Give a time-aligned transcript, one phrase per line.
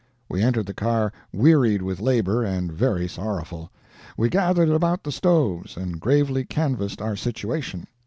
[0.27, 3.71] We entered the car wearied with labor, and very sorrowful.
[4.17, 7.85] We gathered about the stoves, and gravely canvassed our situation.